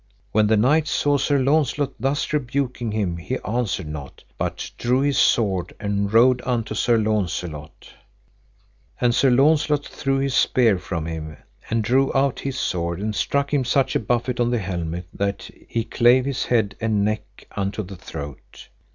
When 0.31 0.47
the 0.47 0.57
knight 0.57 0.87
saw 0.87 1.17
Sir 1.19 1.37
Launcelot 1.37 1.93
thus 1.99 2.33
rebuking 2.33 2.91
him 2.91 3.17
he 3.17 3.37
answered 3.47 3.87
not, 3.87 4.23
but 4.35 4.71
drew 4.79 5.01
his 5.01 5.19
sword 5.19 5.75
and 5.79 6.11
rode 6.11 6.41
unto 6.43 6.73
Sir 6.73 6.97
Launcelot, 6.97 7.89
and 8.99 9.13
Sir 9.13 9.29
Launcelot 9.29 9.85
threw 9.85 10.17
his 10.17 10.33
spear 10.33 10.79
from 10.79 11.05
him, 11.05 11.37
and 11.69 11.83
drew 11.83 12.11
out 12.15 12.39
his 12.39 12.57
sword, 12.57 12.99
and 12.99 13.13
struck 13.13 13.53
him 13.53 13.63
such 13.63 13.95
a 13.95 13.99
buffet 13.99 14.39
on 14.39 14.49
the 14.49 14.57
helmet 14.57 15.05
that 15.13 15.51
he 15.69 15.83
clave 15.83 16.25
his 16.25 16.45
head 16.45 16.75
and 16.81 17.05
neck 17.05 17.45
unto 17.55 17.83
the 17.83 17.95
throat. 17.95 18.69